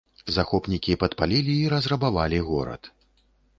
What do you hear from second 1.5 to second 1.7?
і